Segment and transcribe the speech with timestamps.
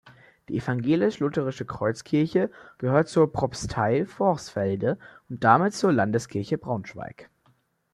[0.49, 4.97] Die Evangelisch-lutherische Kreuzkirche gehört zur Propstei Vorsfelde
[5.29, 7.29] und damit zur Landeskirche Braunschweig.